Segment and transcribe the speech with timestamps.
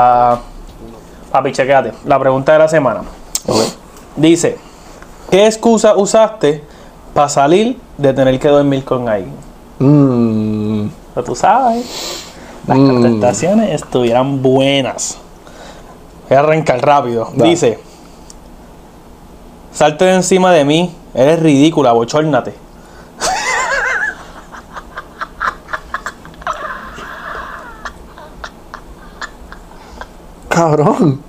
[0.00, 0.38] Ah,
[1.32, 1.92] papi, chequéate.
[2.04, 3.02] La pregunta de la semana.
[4.14, 4.56] Dice,
[5.28, 6.62] ¿qué excusa usaste
[7.12, 9.34] para salir de tener que dormir con alguien?
[9.80, 11.84] Mm, Pero tú sabes,
[12.66, 12.88] las Mm.
[12.88, 15.18] contestaciones estuvieran buenas.
[16.28, 17.30] Voy a arrancar rápido.
[17.34, 17.80] Dice,
[19.72, 22.54] salte de encima de mí, eres ridícula, bochórnate.
[30.58, 31.20] Cabrón.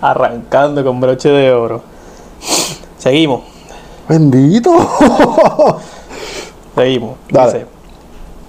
[0.00, 1.80] Arrancando con broche de oro.
[2.98, 3.42] Seguimos,
[4.06, 4.72] Bendito.
[6.74, 7.16] seguimos.
[7.30, 7.52] Dale.
[7.52, 7.66] Dice,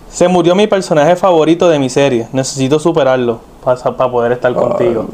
[0.09, 2.27] se murió mi personaje favorito de mi serie.
[2.33, 5.05] Necesito superarlo para poder estar contigo.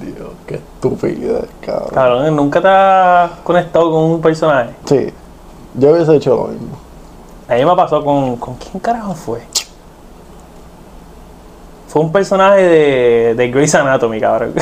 [0.00, 1.90] Dios, qué estupidez, cabrón.
[1.92, 4.70] Cabrón, ¿nunca te has conectado con un personaje?
[4.84, 5.12] Sí,
[5.74, 6.76] yo hubiese hecho lo mismo.
[7.48, 8.36] A mí me pasó con.
[8.36, 9.49] ¿Con quién carajo fue?
[11.90, 14.54] Fue un personaje de, de Grey's Anatomy, cabrón.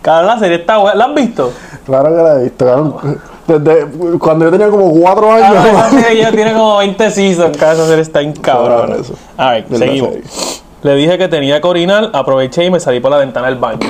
[0.00, 0.94] cabrón, la serie está buena.
[0.96, 1.52] ¿La has visto?
[1.84, 3.20] Claro que la he visto, cabrón.
[3.46, 3.86] Desde
[4.18, 5.66] cuando yo tenía como cuatro Cabrón, años.
[5.66, 7.56] esa serie ya tiene como 20 seasons.
[7.58, 9.00] Cada esa serie está en cabrón.
[9.00, 9.14] Eso.
[9.36, 10.10] A ver, seguimos.
[10.82, 13.80] Le dije que tenía que orinar, aproveché y me salí por la ventana del baño.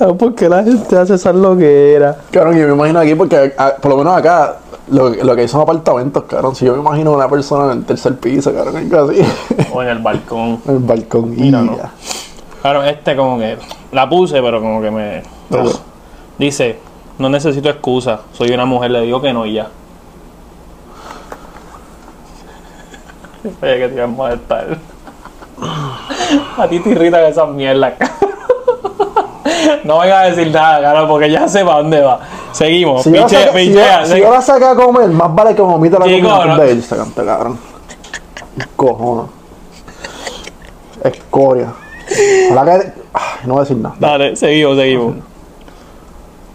[0.00, 2.16] ¿Por qué la gente hace esa loquera?
[2.30, 4.56] Cabrón, yo me imagino aquí porque ah, por lo menos acá
[4.88, 6.54] lo, lo que son apartamentos, cabrón.
[6.54, 9.20] Si yo me imagino una persona en el tercer piso, cabrón, algo así.
[9.72, 10.60] O en el balcón.
[10.66, 11.76] en el balcón y Mira, no.
[12.62, 13.58] Claro, este como que
[13.92, 15.22] la puse, pero como que me.
[15.50, 15.70] Ok.
[16.38, 16.78] Dice,
[17.18, 19.68] no necesito excusa, soy una mujer, le digo que no y ya.
[23.62, 24.78] Oye, que te iba a molestar.
[26.56, 27.94] A ti te irritan esas mierdas.
[29.84, 32.20] No venga a decir nada, claro, porque ya sé para dónde va.
[32.52, 33.02] Seguimos.
[33.04, 35.34] Si yo, la Piche- saca- si yo- pichea, si yo la saqué a comer, más
[35.34, 36.62] vale que vomite la Chico, comida no.
[36.62, 37.58] de canta, cabrón.
[38.76, 39.30] Cojones.
[41.04, 41.72] Escoria.
[42.50, 42.92] Ojalá que.
[43.12, 43.94] Ay, no voy a decir nada.
[43.98, 45.14] Dale, seguimos, seguimos.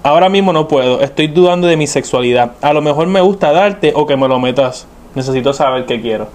[0.04, 1.02] Ahora mismo no puedo.
[1.02, 2.52] Estoy dudando de mi sexualidad.
[2.62, 4.86] A lo mejor me gusta darte o que me lo metas.
[5.16, 6.28] Necesito saber qué quiero.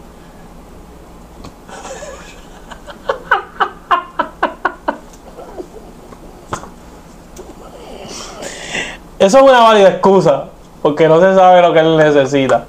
[9.21, 10.47] Eso es una válida excusa.
[10.81, 12.65] Porque no se sabe lo que él necesita.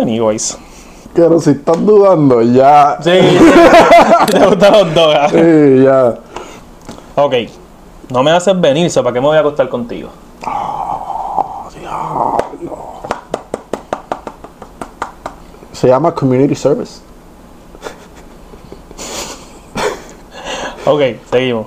[0.00, 0.56] Anyways.
[1.12, 2.96] Pero si estás dudando, ya.
[3.02, 3.10] Sí,
[4.32, 5.14] te gustan los dos.
[5.14, 5.28] ¿ah?
[5.28, 6.14] Sí, ya.
[7.22, 7.34] Ok.
[8.10, 10.08] No me haces venir, ¿so ¿para qué me voy a acostar contigo?
[15.72, 17.00] Se llama Community Service.
[20.86, 21.00] Ok,
[21.30, 21.66] seguimos.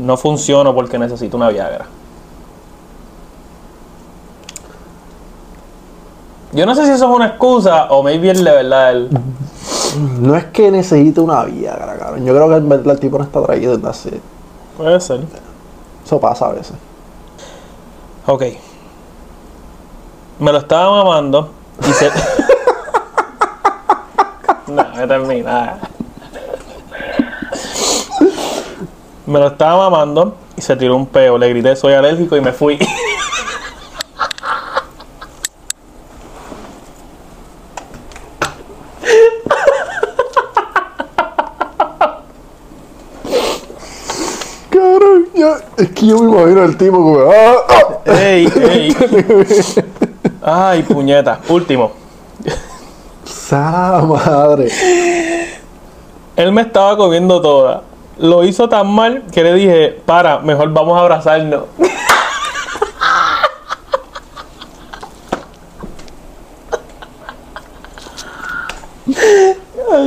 [0.00, 1.86] No funciono porque necesito una Viagra.
[6.58, 9.10] Yo no sé si eso es una excusa o maybe él de verdad él.
[10.18, 12.26] No es que necesite una Viagra, cabrón.
[12.26, 14.20] Yo creo que en verdad el tipo no está traído desde hace.
[14.76, 15.20] Puede ser.
[16.04, 16.74] Eso pasa a veces.
[18.26, 18.42] Ok.
[20.40, 21.52] Me lo estaba mamando
[21.88, 22.10] y se.
[24.66, 25.78] no, me termina.
[29.26, 31.38] Me lo estaba mamando y se tiró un peo.
[31.38, 32.80] Le grité soy alérgico y me fui.
[44.70, 47.18] Cabrón, yo, es que yo me imagino el tipo como.
[47.30, 47.56] ¡Ah!
[47.68, 48.00] ah".
[48.06, 48.96] ey, ey.
[50.42, 51.40] Ay, puñeta.
[51.48, 51.92] Último.
[53.24, 54.68] ¡Sa madre!
[56.36, 57.82] Él me estaba comiendo toda.
[58.18, 61.64] Lo hizo tan mal que le dije, para, mejor vamos a abrazarnos.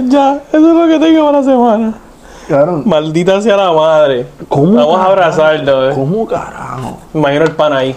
[0.10, 1.94] ya, eso es lo que tengo para la semana.
[2.86, 4.28] Maldita sea la madre.
[4.50, 5.12] ¿Cómo, Vamos a carajo?
[5.12, 5.92] abrazarnos.
[5.92, 5.96] eh.
[5.96, 6.98] ¿cómo carajo?
[7.14, 7.96] Me imagino el pan ahí.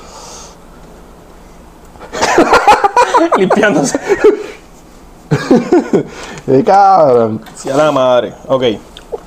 [3.36, 3.98] Limpiándose.
[6.46, 7.40] ¡Eh, cabrón!
[7.54, 8.34] Sea la madre.
[8.46, 8.64] Ok.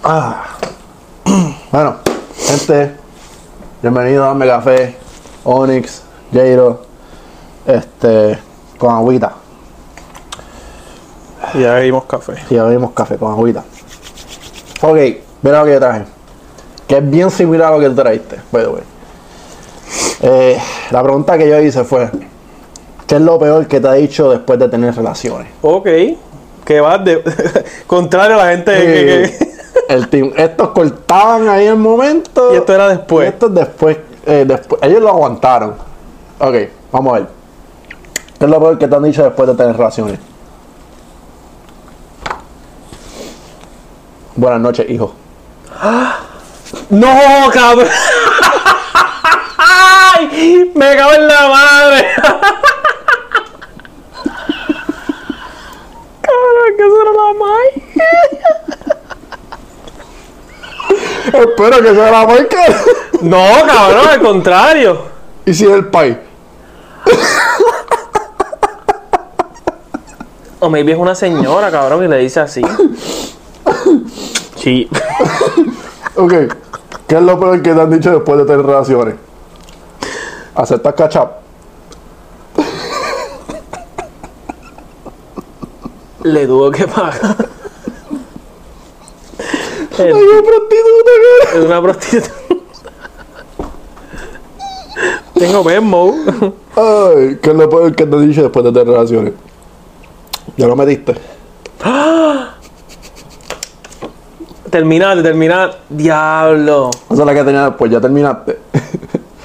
[0.03, 0.44] Ah.
[1.71, 1.95] Bueno,
[2.38, 2.95] gente,
[3.81, 4.97] bienvenido a Dame Café,
[5.44, 6.83] Onyx, Jairo,
[7.65, 8.39] este,
[8.77, 9.33] con agüita.
[11.53, 12.33] Y ya bebimos café.
[12.50, 13.63] Y ya bebimos café con agüita.
[14.81, 14.97] Ok,
[15.41, 16.03] mira lo que yo traje.
[16.88, 18.83] Que es bien similar a lo que tú trajiste, by the way.
[20.21, 20.57] Eh,
[20.91, 22.09] la pregunta que yo hice fue:
[23.06, 25.47] ¿Qué es lo peor que te ha dicho después de tener relaciones?
[25.62, 25.88] Ok.
[26.65, 27.24] Que vas de.
[27.88, 28.85] Contrario a la gente que-
[29.39, 29.47] que-
[29.94, 32.53] el team, estos cortaban ahí el momento.
[32.53, 33.25] Y esto era después.
[33.25, 33.97] Y esto es después.
[34.25, 35.75] eh, después, ellos lo aguantaron.
[36.39, 36.56] Ok,
[36.91, 37.27] vamos a ver.
[38.38, 40.19] ¿Qué es lo peor que te han dicho después de tener relaciones?
[44.37, 45.15] Buenas noches, hijo.
[46.91, 47.87] ¡No, cabrón!
[49.57, 50.71] ¡Ay!
[50.75, 52.07] ¡Me cago en la madre!
[56.21, 57.81] cabrón, que eso era la Mike.
[61.33, 62.63] Espero que sea la marca.
[63.21, 65.01] No, cabrón, al contrario.
[65.47, 66.21] ¿Y si es el pai?
[70.59, 72.61] O maybe es una señora, cabrón, y le dice así.
[74.67, 74.89] Sí.
[76.17, 76.33] Ok.
[77.07, 79.15] ¿Qué es lo peor que te han dicho después de tener relaciones?
[80.55, 81.31] ¿Aceptas cachap?
[86.23, 87.47] Le tuvo que pagar.
[89.99, 91.11] ¡Ay, una prostituta,
[91.53, 92.35] Es una prostituta.
[95.35, 96.15] Tengo Venmo.
[96.75, 99.33] Ay, ¿qué es lo peor que te han dicho después de tener relaciones?
[100.57, 101.15] Ya lo metiste.
[104.77, 105.77] Terminaste, terminaste.
[105.89, 106.91] Diablo.
[107.09, 108.59] Esa es la que tenía después, ya terminaste.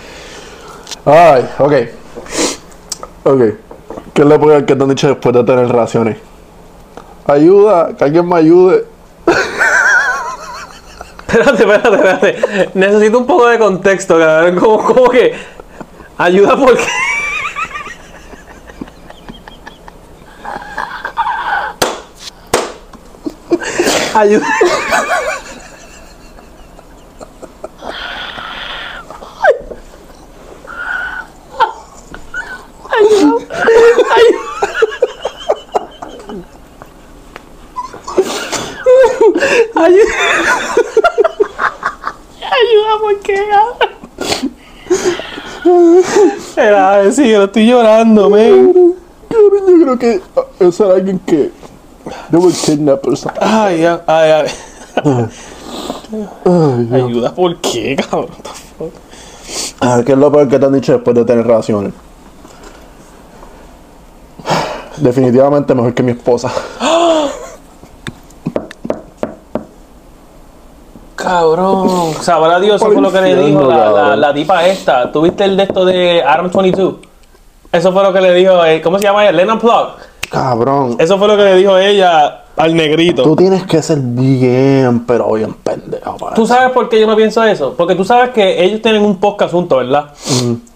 [1.06, 1.72] Ay, ok.
[3.24, 3.40] Ok.
[4.12, 6.18] ¿Qué es lo peor que te han dicho después de tener relaciones?
[7.26, 8.84] Ayuda, que alguien me ayude.
[11.28, 12.68] Espérate, espérate, espérate.
[12.74, 14.56] Necesito un poco de contexto, cabrón.
[14.60, 15.32] Como, como que.
[16.18, 16.82] Ayuda porque.
[16.82, 17.11] Ayuda.
[24.22, 24.46] Ayuda.
[39.74, 40.14] Ayuda.
[42.54, 43.36] Ayuda porque
[46.56, 48.94] Era si yo estoy llorando, men.
[49.30, 49.50] Yo
[49.82, 51.50] creo que ah, era alguien que.
[52.30, 53.40] Yo voy a kidnap or something.
[53.40, 54.46] Ay, ay, ay.
[56.44, 56.92] Ay, Dios.
[56.92, 58.28] Ayuda, ¿por qué, cabrón?
[58.30, 58.92] What the fuck?
[59.80, 61.92] Ah, ¿Qué es lo peor que te han dicho después de tener relaciones?
[64.98, 66.52] Definitivamente mejor que mi esposa.
[71.16, 72.14] Cabrón.
[72.20, 75.10] Sabrá Dios, eso fue lo que le dijo la, la, tipa esta.
[75.10, 76.94] ¿Tuviste el de esto de Adam 22?
[77.70, 79.32] Eso fue lo que le dijo, eh, ¿cómo se llama ella?
[79.32, 80.11] Lennon Plug.
[80.32, 80.96] Cabrón.
[80.98, 83.22] Eso fue lo que le dijo ella al negrito.
[83.22, 86.54] Tú tienes que ser bien, pero bien pendejo para ¿Tú eso.
[86.54, 87.74] sabes por qué yo no pienso eso?
[87.76, 90.06] Porque tú sabes que ellos tienen un podcast juntos, ¿verdad?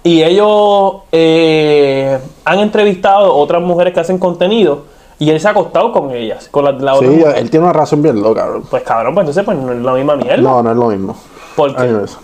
[0.02, 4.84] Y ellos eh, han entrevistado otras mujeres que hacen contenido
[5.18, 7.34] y él se ha acostado con ellas, con la, la otra Sí, mujer.
[7.38, 8.46] él tiene una razón bien loca.
[8.70, 10.36] Pues cabrón, pues entonces pues no es la misma mierda.
[10.36, 11.16] No, no es lo mismo.
[11.56, 12.18] Porque Anyways.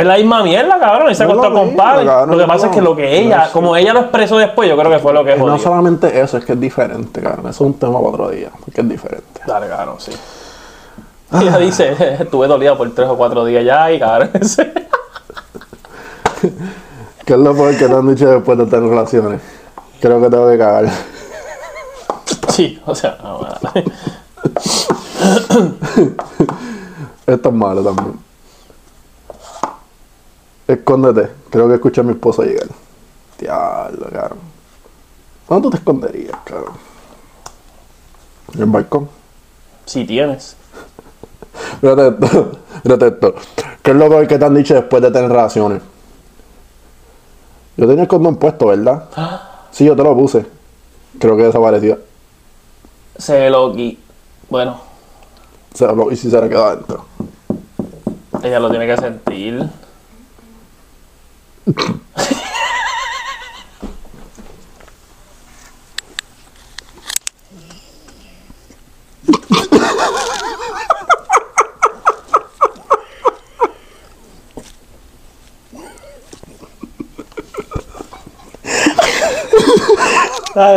[0.00, 1.08] Es la misma mierda, cabrón.
[1.08, 2.04] Él se es acostó lo con padre.
[2.04, 4.90] Lo que pasa es que lo que ella, como ella lo expresó después, yo creo
[4.90, 7.48] que fue lo que Y no solamente eso, es que es diferente, cabrón.
[7.48, 9.40] Eso es un tema para otro día, porque es diferente.
[9.46, 10.12] Dale, cabrón, sí.
[11.32, 14.30] Ella dice, estuve dolida por tres o cuatro días ya y cabrón.
[17.24, 19.40] ¿Qué es lo peor que te han dicho después de tener relaciones?
[20.00, 20.88] Creo que tengo que cagar.
[22.48, 23.40] sí, o sea, no.
[27.26, 28.25] Esto es malo también.
[30.68, 31.30] Escóndete.
[31.50, 32.66] Creo que escuché a mi esposo llegar.
[33.38, 34.38] Diablo, cabrón.
[35.48, 36.74] ¿Dónde tú te esconderías, cabrón?
[38.54, 39.08] ¿En el balcón?
[39.84, 40.56] si tienes.
[41.80, 42.52] Mírate esto.
[42.82, 43.34] Mírate esto.
[43.82, 45.80] ¿Qué es lo peor que te han dicho después de tener relaciones?
[47.76, 49.08] Yo tenía el condón puesto, ¿verdad?
[49.70, 50.44] Sí, yo te lo puse.
[51.20, 52.00] Creo que desapareció.
[53.16, 53.96] Se lo qui-
[54.50, 54.80] Bueno,
[55.74, 57.04] Se lo- y si se le quedó adentro.
[58.42, 59.68] ella lo tiene que sentir.
[61.66, 61.74] Dale,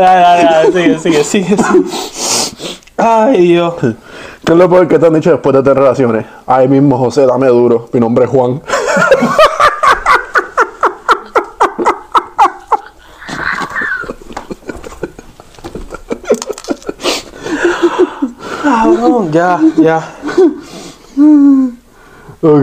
[0.01, 1.55] dale, dale, sigue, sigue, sigue.
[2.97, 3.75] Ay, Dios.
[3.79, 6.25] ¿Qué es lo peor que te han dicho después de tener relaciones?
[6.47, 7.87] Ahí mismo, José, dame duro.
[7.93, 8.59] Mi nombre es Juan.
[18.63, 20.15] Cabrón, ya, ya.
[22.41, 22.61] Ok.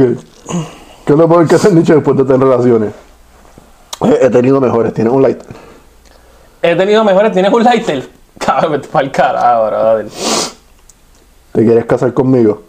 [1.05, 2.93] ¿Qué es lo peor que te han dicho después de tener relaciones?
[4.05, 4.93] Eh, He tenido mejores.
[4.95, 5.55] Tienes un lighter.
[6.63, 8.09] He tenido mejores, tienes un lighter.
[8.39, 10.09] Cabrón, vete pa'l carajo, brother.
[11.53, 12.63] ¿Te quieres casar conmigo?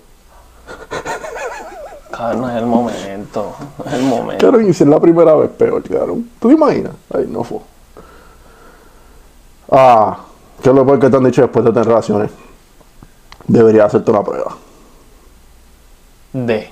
[2.11, 3.55] Cabrón, no es el momento.
[3.77, 4.45] No es el momento.
[4.45, 6.29] Cabrón, y si es la primera vez peor, cabrón.
[6.39, 6.93] ¿Tú te imaginas?
[7.13, 7.59] Ay, no fue.
[9.71, 10.17] Ah,
[10.61, 12.31] ¿qué es lo peor que te han dicho después de tener relaciones?
[13.47, 14.55] Debería hacerte una prueba.
[16.33, 16.69] D.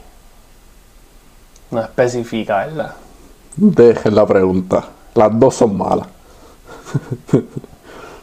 [1.71, 2.93] No especifica, ¿verdad?
[3.55, 4.83] Dejen la pregunta.
[5.13, 6.07] Las dos son malas.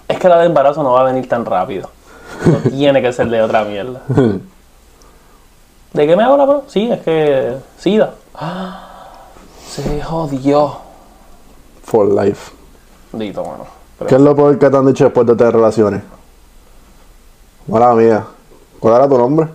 [0.09, 1.89] Es que la de embarazo no va a venir tan rápido.
[2.47, 4.03] No tiene que ser de otra mierda.
[5.93, 6.63] ¿De qué me hago la prueba?
[6.69, 7.57] Sí, es que.
[7.79, 8.15] SIDA.
[8.35, 8.89] Ah,
[9.69, 10.77] se jodió.
[11.85, 12.53] For life.
[13.13, 13.67] Dito, mano.
[13.99, 16.03] Pero- ¿Qué es lo peor que te han dicho después de tener relaciones?
[17.67, 18.25] Mala mía.
[18.83, 19.47] ¿Cuál era tu nombre?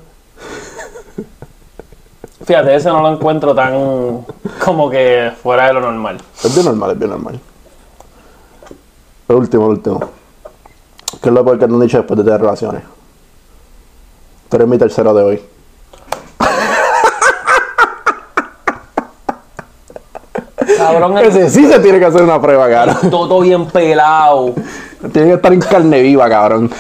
[2.45, 4.25] Fíjate, ese no lo encuentro tan.
[4.63, 6.17] como que fuera de lo normal.
[6.41, 7.37] Es bien normal, es bien normal.
[9.27, 9.99] El último, el último.
[11.21, 12.83] ¿Qué es lo peor que te han dicho después de tener relaciones?
[14.47, 15.43] Tú eres mi tercero de hoy.
[20.77, 22.97] Cabrón, el Ese sí se tiene que hacer una prueba, cara.
[23.11, 24.53] todo bien pelado.
[25.11, 26.71] Tiene que estar en carne viva, cabrón.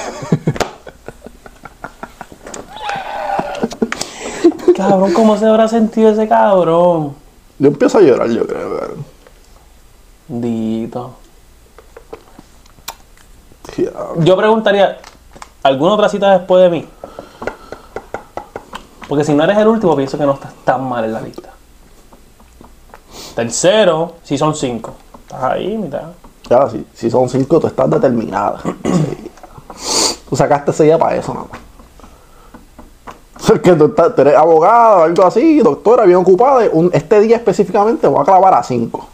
[4.77, 7.15] Cabrón, ¿cómo se habrá sentido ese cabrón?
[7.57, 9.05] Yo empiezo a llorar, yo creo, cabrón.
[10.27, 11.15] Dito.
[13.75, 14.23] Diablo.
[14.23, 14.99] Yo preguntaría,
[15.63, 16.87] ¿alguna otra cita después de mí?
[19.07, 21.49] Porque si no eres el último, pienso que no estás tan mal en la lista.
[23.35, 24.93] Tercero, si son cinco.
[25.21, 26.11] Estás ahí, mitad.
[26.47, 28.61] Ya, si, si son cinco, tú estás determinada.
[29.77, 30.23] Sí.
[30.27, 31.66] Tú sacaste ese día para eso, nada más.
[33.63, 36.67] Que tú, estás- tú eres abogada algo así, doctora, bien ocupada.
[36.71, 39.07] un- este día específicamente voy a clavar a cinco.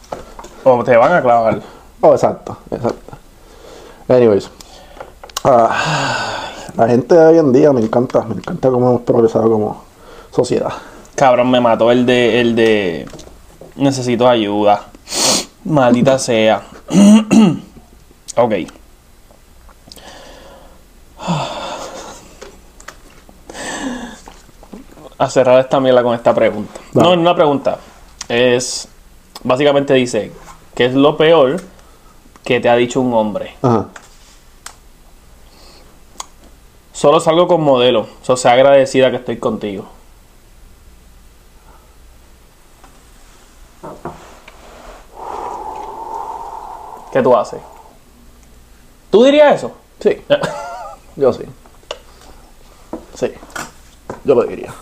[0.63, 1.61] O te van a clavar.
[2.01, 3.17] Oh, exacto, exacto.
[4.07, 4.49] Anyways.
[5.43, 9.83] ah, la gente de hoy en día me encanta, me encanta cómo hemos progresado como
[10.31, 10.71] sociedad.
[11.15, 12.41] Cabrón, me mató el de.
[12.41, 13.05] el de.
[13.75, 14.87] Necesito ayuda.
[15.65, 16.63] Maldita sea.
[18.37, 18.53] ok.
[25.17, 26.79] A cerrar esta mierda con esta pregunta.
[26.91, 27.09] Dale.
[27.09, 27.79] No, no una pregunta.
[28.27, 28.87] Es.
[29.43, 30.31] Básicamente dice:
[30.75, 31.61] ¿Qué es lo peor
[32.43, 33.55] que te ha dicho un hombre?
[33.61, 33.87] Ajá.
[36.91, 38.07] Solo salgo con modelo.
[38.21, 39.85] So, sea agradecida que estoy contigo.
[47.11, 47.61] ¿Qué tú haces?
[49.11, 49.71] ¿Tú dirías eso?
[49.99, 50.19] Sí,
[51.15, 51.43] yo sí.
[53.13, 53.31] Sí,
[54.23, 54.73] yo lo diría.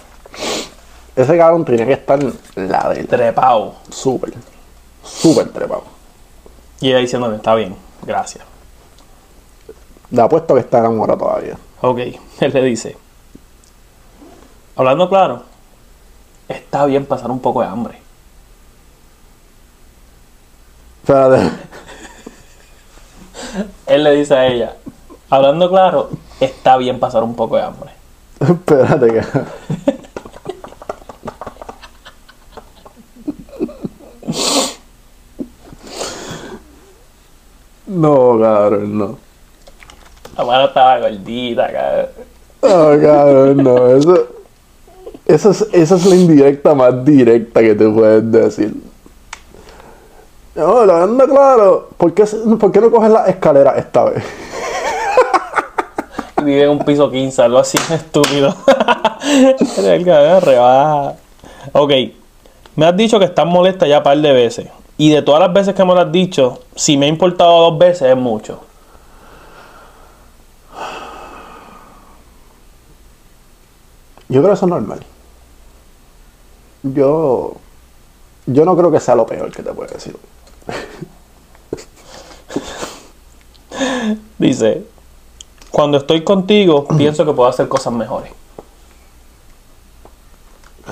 [1.22, 2.20] Ese cabrón tenía que estar
[2.56, 3.76] la del Trepao.
[3.92, 4.34] súper,
[5.04, 5.84] súper trepado.
[6.80, 8.44] Y ella diciéndome, está bien, gracias.
[10.10, 11.58] Le apuesto que está enamorado todavía.
[11.82, 12.00] Ok,
[12.40, 12.98] él le dice,
[14.76, 15.44] hablando claro,
[16.48, 18.00] está bien pasar un poco de hambre.
[21.04, 21.52] Espérate.
[23.86, 24.76] Él le dice a ella,
[25.30, 26.10] hablando claro,
[26.40, 27.92] está bien pasar un poco de hambre.
[28.40, 29.91] Espérate que.
[38.02, 39.18] No, cabrón, no.
[40.36, 42.08] La mano estaba gordita, cabrón.
[42.64, 43.88] No, cabrón, no.
[43.96, 44.28] Eso,
[45.28, 48.74] eso es, esa es la indirecta más directa que te puedes decir.
[50.56, 51.90] No, la anda claro.
[51.96, 52.26] ¿Por qué,
[52.60, 54.24] ¿Por qué no coges la escalera esta vez?
[56.44, 58.56] Vive en un piso 15, algo así estúpido.
[59.78, 61.14] el cabrón rebaja.
[61.74, 61.92] Ok,
[62.76, 64.81] me has dicho que estás molesta ya un par de veces.
[65.02, 67.80] Y de todas las veces que me lo has dicho, si me ha importado dos
[67.80, 68.60] veces es mucho.
[74.30, 75.00] Yo creo que eso es normal.
[76.84, 77.56] Yo.
[78.46, 80.16] Yo no creo que sea lo peor que te puede decir.
[84.38, 84.86] Dice,
[85.72, 88.32] cuando estoy contigo, pienso que puedo hacer cosas mejores.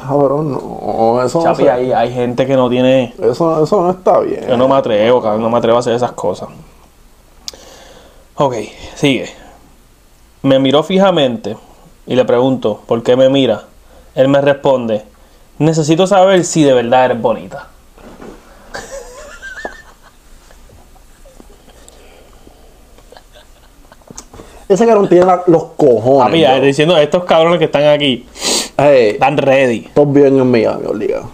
[0.08, 1.24] Cabrón, no.
[1.24, 3.14] Eso no, Chapi, se- hay, hay gente que no tiene...
[3.22, 4.46] eso, eso no está bien.
[4.48, 6.50] Yo no me atrevo, cabrón, no me atrevo a hacer esas cosas.
[8.36, 8.56] Ok,
[8.96, 9.30] sigue.
[10.42, 11.58] Me miró fijamente
[12.08, 13.64] y le pregunto, ¿por qué me mira?
[14.16, 15.04] Él me responde,
[15.58, 17.68] necesito saber si de verdad eres bonita.
[24.68, 26.40] Ese cabrón tiene los cojones.
[26.42, 26.66] Ya, bro.
[26.66, 28.28] diciendo estos cabrones que están aquí,
[28.82, 29.82] Hey, están ready.
[29.94, 31.26] todos viven en Miami, obligado.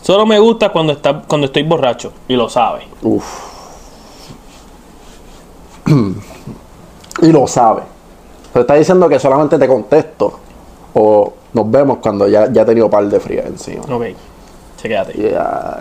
[0.00, 2.88] Solo me gusta cuando, está, cuando estoy borracho y lo sabe.
[3.02, 3.24] Uf.
[7.22, 7.82] y lo sabe.
[8.52, 10.38] Te está diciendo que solamente te contesto.
[10.94, 13.82] O Nos vemos cuando ya, ya he tenido par de frías encima.
[13.94, 14.06] Ok,
[14.80, 15.30] chequéate.
[15.30, 15.80] Ya.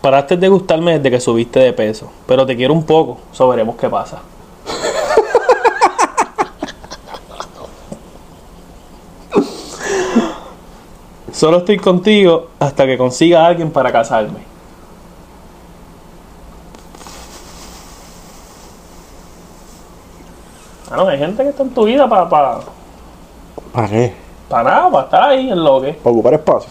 [0.00, 3.76] Paraste de gustarme desde que subiste de peso, pero te quiero un poco, so veremos
[3.76, 4.20] qué pasa.
[11.38, 14.40] Solo estoy contigo hasta que consiga a alguien para casarme.
[20.90, 22.58] Ah, no, hay gente que está en tu vida para para
[23.72, 24.14] ¿Para qué?
[24.50, 25.92] nada, para estar ahí en lo que.
[25.92, 26.70] Para ocupar espacio.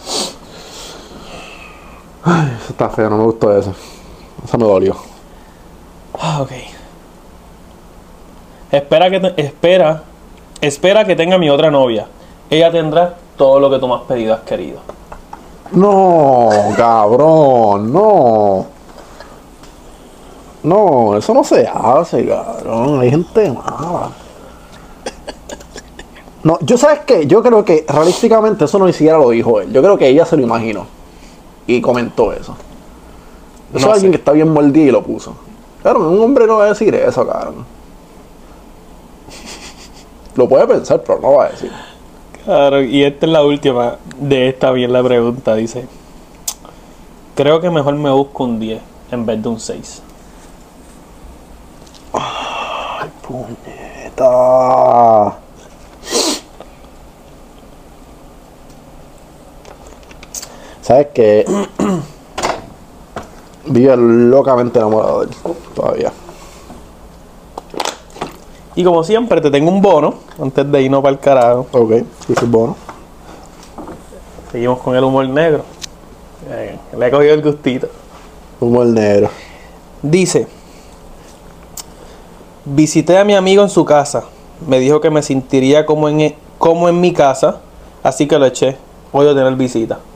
[2.24, 3.72] Ay, eso está feo, no me gustó eso.
[4.44, 4.96] Eso me dolió.
[6.20, 6.50] Ah, ok.
[8.72, 10.02] Espera que te- espera,
[10.60, 12.06] espera que tenga mi otra novia.
[12.50, 14.80] Ella tendrá todo lo que tú me has pedido, has querido.
[15.72, 18.66] No, cabrón, no.
[20.62, 23.00] No, eso no se hace, cabrón.
[23.00, 24.10] Hay gente mala.
[26.42, 29.72] No, yo sabes qué, yo creo que realísticamente eso no ni siquiera lo dijo él.
[29.72, 30.86] Yo creo que ella se lo imaginó.
[31.66, 32.56] Y comentó eso.
[33.74, 35.34] Eso No es alguien que está bien mordido y lo puso.
[35.82, 37.66] Claro, un hombre no va a decir eso, cabrón.
[40.34, 41.70] Lo puede pensar, pero no va a decir.
[42.48, 45.54] Claro, y esta es la última de esta bien la pregunta.
[45.54, 45.86] Dice,
[47.34, 50.02] creo que mejor me busco un 10 en vez de un 6.
[52.14, 54.24] Ay, puñeta.
[60.80, 61.44] ¿Sabes que
[63.66, 65.36] Vive locamente enamorado de él
[65.74, 66.12] todavía.
[68.78, 71.66] Y como siempre, te tengo un bono antes de irnos para el carajo.
[71.72, 71.94] Ok,
[72.24, 72.76] sí, sí, bueno.
[74.52, 75.64] Seguimos con el humor negro.
[76.48, 77.88] Eh, le he cogido el gustito.
[78.60, 79.30] Humor negro.
[80.00, 80.46] Dice,
[82.64, 84.22] visité a mi amigo en su casa.
[84.64, 87.56] Me dijo que me sentiría como en, como en mi casa,
[88.04, 88.76] así que lo eché.
[89.12, 89.98] Voy a tener visita.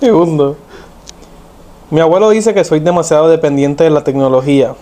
[0.00, 0.69] Segundo.
[1.90, 4.74] Mi abuelo dice que soy demasiado dependiente de la tecnología.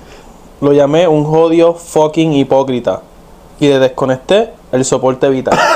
[0.61, 3.01] Lo llamé un jodido fucking hipócrita.
[3.61, 5.59] Y le desconecté el soporte vital.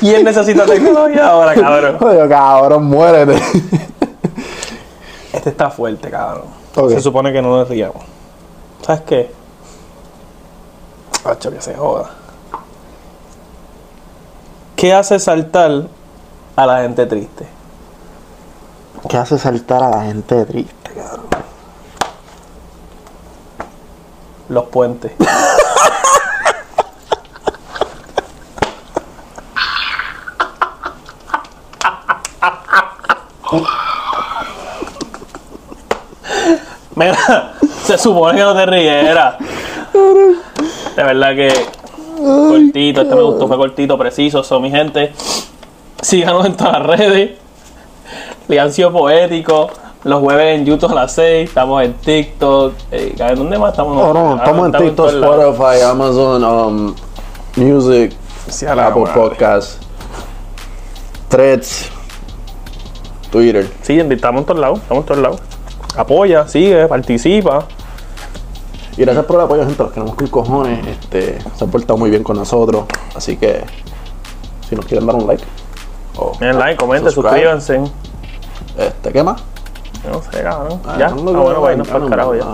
[0.00, 1.96] ¿Quién necesita tecnología ahora, cabrón?
[2.00, 3.40] Oye, cabrón, muérete.
[5.32, 6.44] Este está fuerte, cabrón.
[6.88, 8.02] Se supone que no nos riamos.
[8.82, 9.30] ¿Sabes qué?
[11.24, 12.10] Hacho, que se joda.
[14.76, 15.84] ¿Qué hace saltar
[16.56, 17.46] a la gente triste?
[19.08, 21.26] ¿Qué hace saltar a la gente triste, cabrón?
[24.48, 25.12] Los puentes.
[36.96, 37.52] Mira,
[37.84, 39.34] se supone que no te rieras.
[40.96, 41.52] De verdad que
[42.16, 44.44] cortito, este me gustó, fue cortito, preciso.
[44.44, 45.12] Son mi gente.
[46.14, 47.30] Síganos en todas las redes.
[48.46, 49.68] Liancio Poético.
[50.04, 51.48] Los jueves en YouTube a las 6.
[51.48, 52.72] Estamos en TikTok.
[52.92, 54.00] Eh, ¿Dónde más estamos?
[54.00, 55.08] Cabrón, estamos en TikTok.
[55.08, 56.94] Spotify, Amazon, um,
[57.56, 58.12] Music,
[58.46, 59.06] Sí, Apple.
[59.12, 59.80] Podcasts,
[61.30, 61.90] Threads,
[63.32, 63.68] Twitter.
[63.82, 64.78] Sí, estamos en todos lados.
[64.82, 65.40] Estamos en todos lados.
[65.96, 67.66] Apoya, sigue, participa.
[68.96, 69.82] Y gracias por el apoyo, gente.
[69.82, 70.86] Los queremos con cojones.
[70.86, 72.84] Este, se han portado muy bien con nosotros.
[73.16, 73.64] Así que,
[74.68, 75.42] si nos quieren dar un like.
[76.16, 77.80] O Denle like, comenten, suscríbanse.
[78.76, 79.42] Este, ¿qué más?
[80.10, 80.80] No sé, cabrón.
[80.86, 81.06] Ah, ya.
[81.06, 82.44] Ah, no, no, bueno, no, pues irnos no, para el carajo ya.